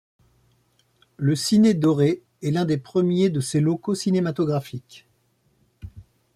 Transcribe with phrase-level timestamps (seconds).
[1.17, 5.05] Le Cine Doré est l’un des premiers de ces locaux cinématographiques.